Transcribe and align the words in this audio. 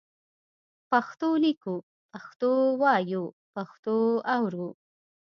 پښتو 0.91 1.29
لیکو، 1.43 1.75
پښتو 2.11 2.51
وایو، 2.81 3.23
پښتو 3.53 3.97
اورو. 4.35 4.67